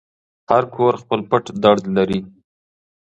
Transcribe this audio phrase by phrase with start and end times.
[0.49, 2.19] هر کور خپل پټ درد لري.